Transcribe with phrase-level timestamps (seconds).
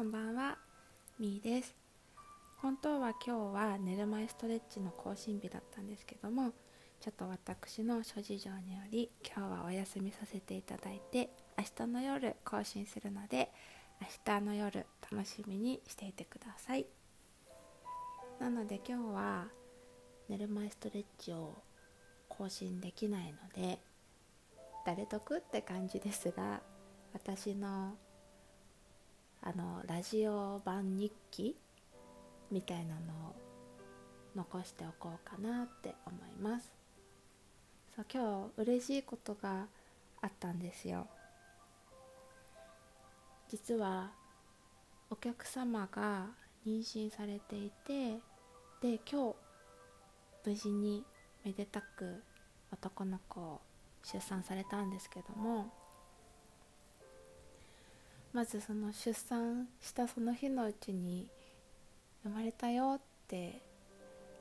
[0.00, 0.56] こんばんは。
[1.18, 1.76] みーです。
[2.62, 6.52] 本当は今日は寝る前ストレッチの更新日だったんですけども
[7.00, 11.28] ちょっと私の諸事情により今日はお休みさせていただいて
[11.58, 13.50] 明日の夜更新するので
[14.00, 16.86] 明日の夜楽しみにしていてください。
[18.40, 19.48] なので今日は
[20.30, 21.58] 寝る前ストレッチを
[22.26, 23.78] 更新できないので
[24.86, 26.62] 誰得って感じですが
[27.12, 27.98] 私の
[29.42, 31.56] あのラジオ版日記
[32.50, 33.34] みたいなのを
[34.36, 36.70] 残しておこうかなって思います。
[37.96, 39.66] そう今日嬉しいことが
[40.20, 41.06] あったんですよ。
[43.48, 44.12] 実は
[45.10, 46.26] お客様が
[46.66, 48.18] 妊娠されていて
[48.80, 49.34] で今日
[50.46, 51.04] 無事に
[51.44, 52.22] めでたく
[52.72, 53.60] 男の子を
[54.04, 55.72] 出産されたんですけども
[58.32, 61.28] まずその出産したその日のうちに
[62.22, 63.60] 生まれたよって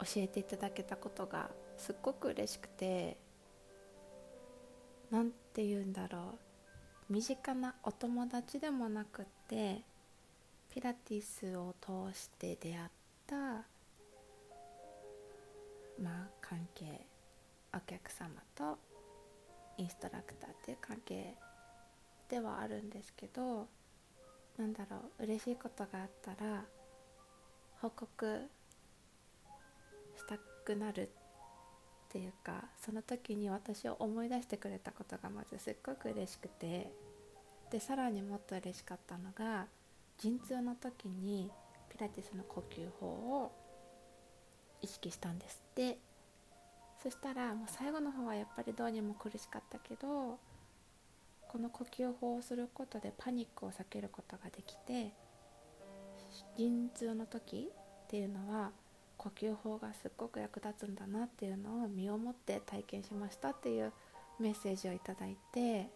[0.00, 3.16] 教えていただけたことがすっごく嬉しくて
[5.10, 6.38] 何て言うんだろ
[7.10, 9.82] う身近なお友達でもなくって
[10.74, 12.78] ピラティスを通して出会っ
[13.26, 13.36] た
[16.02, 17.06] まあ関係
[17.72, 18.78] お客様と
[19.78, 21.34] インストラクターっていう関係
[22.28, 23.68] ではあるんですけど
[24.58, 26.64] なんだろう嬉しいことがあったら
[27.80, 28.40] 報告
[30.16, 31.08] したくなるっ
[32.08, 36.90] ていうかその時に私を思い出してくれたことがまずすっごく嬉しくて
[37.70, 39.66] でさらにもっと嬉しかったのが
[40.18, 41.50] 陣痛の時に
[41.90, 43.52] ピラティスの呼吸法を
[44.80, 45.98] 意識したんですって。
[47.02, 50.38] そしたらもう最後の方はやっぱりどうにも苦しかったけど
[51.56, 55.14] この呼吸法をすることでパニックを避けることができて
[56.58, 57.70] 陣痛の時
[58.04, 58.72] っていうのは
[59.16, 63.90] 呼吸法がすっごく役立つんだなっていうのを身をもって体験しましたっていう
[64.38, 65.88] メッセージをいただいて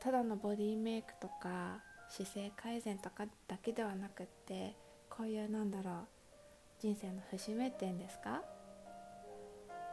[0.00, 1.78] ただのボディメイクとか
[2.10, 4.76] 姿勢改善とかだけではなくって
[5.08, 5.94] こういうなんだろう
[6.78, 8.42] 人生の節目っていうんですか？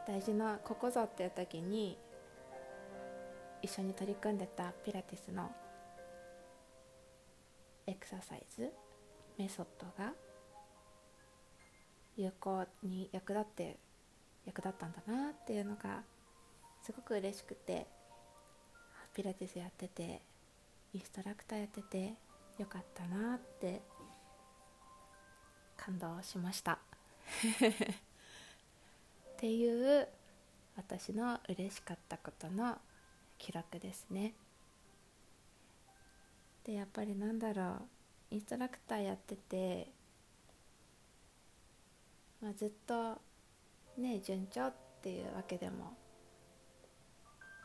[0.06, 1.96] 大事なここぞっていう時に
[3.62, 5.50] 一緒に取り組んでたピラティスの
[7.86, 8.70] エクササイズ
[9.38, 10.12] メソッドが
[12.16, 13.76] 有効に役立って
[14.44, 16.02] 役立ったんだなっていうのが
[16.82, 17.86] すごく嬉しくて
[19.14, 20.22] ピラティスやってて
[20.94, 22.14] インストラクターやってて
[22.58, 23.82] よかったなって
[25.76, 26.72] 感動しました。
[29.34, 30.08] っていう
[30.76, 32.78] 私の嬉しかったことの
[33.38, 34.34] 記録ですね。
[36.64, 37.62] でやっぱりなんだろ
[38.30, 39.90] うインストラクターやってて、
[42.42, 43.16] まあ、ずっと
[43.96, 45.96] ね順調っていうわけでも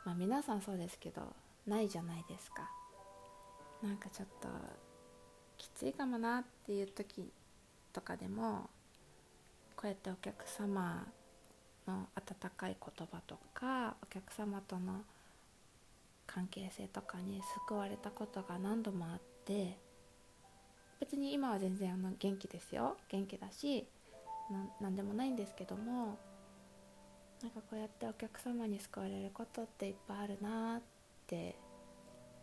[0.06, 1.22] まあ皆さんそうですけど
[1.68, 2.70] ないじゃないですか。
[3.82, 4.48] なんかちょっと
[5.58, 7.30] きついかもなっていう時
[7.92, 8.70] とかでも
[9.76, 11.06] こうやってお客様
[11.86, 15.02] の温かい言葉とかお客様との
[16.34, 19.78] 関係性とかに救われたことが何度もあって
[21.00, 22.98] 別に今は全然あの元気ですよ。
[23.10, 23.86] 元気だし
[24.82, 26.18] 何でもないんですけども
[27.42, 30.82] なんかこうやってお客様に救われることっていっぱいあるなっ
[31.28, 31.56] て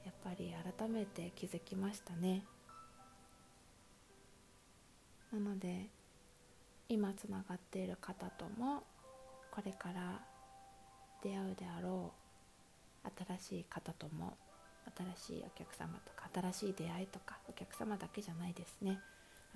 [0.04, 2.44] やっぱり改めて気づきましたね。
[5.32, 5.86] なので
[6.88, 8.82] 今つながっている方とも
[9.50, 10.20] これから
[11.22, 12.19] 出会うであろう
[13.04, 14.36] 新しい方とも
[15.16, 19.00] 新しいお客様とか新しい出会いとかお客様だけじゃないですね。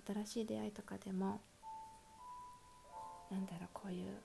[0.07, 1.41] 新しい出会いとかでも
[3.31, 4.17] なんだろうこういう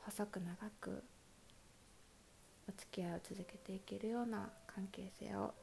[0.00, 1.02] 細く長く
[2.68, 5.54] お付き合いを続けていけるような関係性を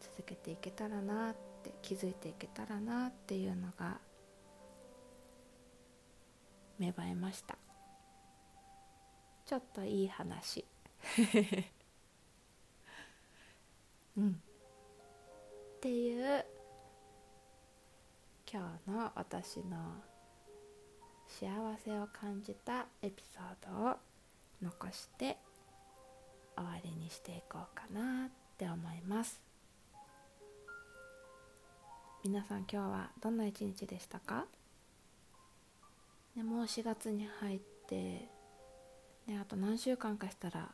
[0.00, 3.98] 続けていけたらなって気づいていけたらなっていうのが
[6.78, 7.56] 芽生えました。
[9.46, 10.64] ちょっといい話。
[14.16, 14.30] うん。
[14.30, 16.44] っていう
[18.50, 19.76] 今日の私の
[21.26, 21.48] 幸
[21.84, 23.96] せを感じたエピソードを
[24.62, 25.38] 残して
[26.56, 29.40] 終わりにしていこうかなって思います。
[32.24, 34.46] 皆さん今日はどんな一日でしたか、
[36.36, 38.28] ね、もう4月に入って
[39.26, 40.68] ね、あと何週間かしたら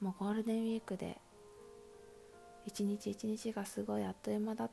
[0.00, 1.18] もうゴールデンウィークで
[2.64, 4.70] 一日一日がすごいあっという間だ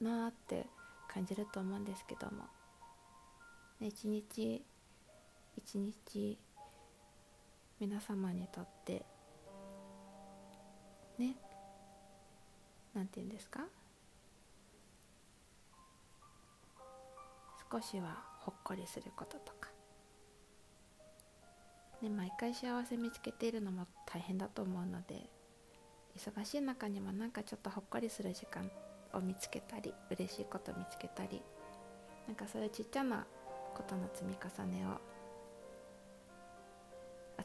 [0.00, 0.66] なって
[1.08, 2.44] 感じると思うんですけども、
[3.80, 4.62] 一日
[5.56, 6.38] 一日
[7.80, 9.04] 皆様にとって
[11.18, 11.34] ね
[12.94, 13.60] なんて言うんですか？
[17.72, 19.68] 少しはほっこりすることとか、
[22.02, 25.28] ね、毎回幸せ見つけているのも大変だと思うので
[26.16, 28.70] 忙しい中にもなんかちょっとほっこりする時間
[29.12, 31.42] を見つけたり嬉しいこと見つけたり
[32.26, 33.26] なんかそういうちっちゃな
[33.74, 35.00] ことの積み重ねを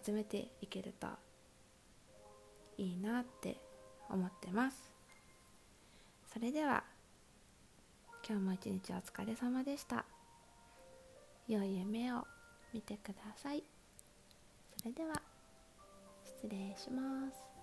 [0.04, 1.08] 集めていけると
[2.78, 3.58] いいなって
[4.10, 4.92] 思ってます。
[6.32, 6.84] それでは
[8.28, 10.06] 今日も一日お疲れ様でした。
[11.48, 12.26] 良い夢を
[12.74, 13.64] 見てください。
[14.78, 15.22] それでは
[16.26, 17.55] 失礼します。